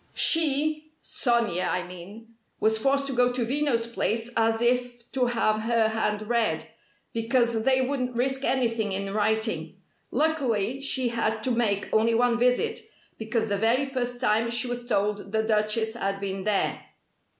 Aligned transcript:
She 0.15 0.93
Sonia, 0.99 1.67
I 1.69 1.83
mean 1.85 2.33
was 2.59 2.79
forced 2.79 3.05
to 3.05 3.13
go 3.13 3.31
to 3.31 3.45
Veno's 3.45 3.85
place 3.85 4.31
as 4.35 4.59
if 4.59 5.11
to 5.11 5.27
have 5.27 5.61
her 5.61 5.89
hand 5.89 6.23
read, 6.27 6.65
because 7.13 7.61
they 7.65 7.81
wouldn't 7.81 8.15
risk 8.15 8.43
anything 8.43 8.93
in 8.93 9.13
writing. 9.13 9.79
Luckily 10.09 10.81
she 10.81 11.09
had 11.09 11.43
to 11.43 11.51
make 11.51 11.87
only 11.93 12.15
one 12.15 12.39
visit, 12.39 12.79
because 13.19 13.47
the 13.47 13.59
very 13.59 13.85
first 13.85 14.19
time 14.19 14.49
she 14.49 14.67
was 14.67 14.87
told 14.87 15.31
the 15.31 15.43
Duchess 15.43 15.93
had 15.93 16.19
been 16.19 16.45
there. 16.45 16.81